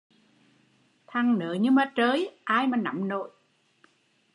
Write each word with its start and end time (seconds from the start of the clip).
Thằng 1.07 1.39
nớ 1.39 1.53
như 1.53 1.71
ma 1.71 1.91
trơi, 1.95 2.35
ai 2.43 2.67
mà 2.67 2.77
nắm 2.77 3.07
nổi 3.07 3.29